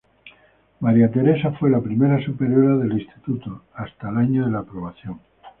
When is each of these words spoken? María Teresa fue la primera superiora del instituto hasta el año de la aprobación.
María 0.79 1.11
Teresa 1.11 1.51
fue 1.51 1.69
la 1.69 1.79
primera 1.79 2.19
superiora 2.25 2.75
del 2.77 2.99
instituto 2.99 3.65
hasta 3.75 4.09
el 4.09 4.17
año 4.17 4.45
de 4.45 4.51
la 4.51 4.59
aprobación. 4.61 5.19